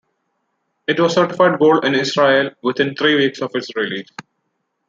It 0.87 0.99
was 0.99 1.13
certified 1.13 1.59
gold 1.59 1.85
in 1.85 1.93
Israel 1.93 2.49
within 2.63 2.95
three 2.95 3.13
weeks 3.13 3.39
of 3.39 3.51
its 3.53 3.69
release. 3.75 4.09